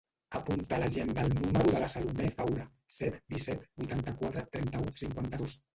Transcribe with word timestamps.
Apunta 0.37 0.77
a 0.77 0.81
l'agenda 0.83 1.25
el 1.27 1.35
número 1.41 1.67
de 1.75 1.83
la 1.83 1.89
Salomé 1.95 2.31
Faura: 2.41 2.67
set, 2.97 3.23
disset, 3.37 3.71
vuitanta-quatre, 3.83 4.47
trenta-u, 4.59 4.95
cinquanta-dos. 5.07 5.61